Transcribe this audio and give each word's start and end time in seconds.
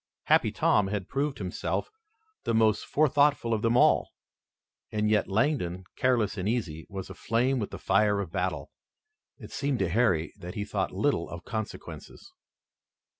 Happy 0.23 0.51
Tom 0.51 0.87
had 0.87 1.07
proved 1.07 1.37
himself 1.37 1.91
the 2.43 2.55
most 2.55 2.87
forethoughtful 2.87 3.53
of 3.53 3.61
them 3.61 3.77
all. 3.77 4.09
And 4.91 5.11
yet 5.11 5.27
Langdon, 5.27 5.83
careless 5.95 6.39
and 6.39 6.49
easy, 6.49 6.87
was 6.89 7.11
aflame 7.11 7.59
with 7.59 7.69
the 7.69 7.77
fire 7.77 8.19
of 8.19 8.31
battle. 8.31 8.71
It 9.37 9.51
seemed 9.51 9.77
to 9.77 9.89
Harry 9.89 10.33
that 10.37 10.55
he 10.55 10.65
thought 10.65 10.91
little 10.91 11.29
of 11.29 11.45
consequences. 11.45 12.31